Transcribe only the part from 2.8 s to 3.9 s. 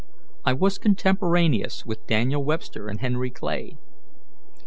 and Henry Clay.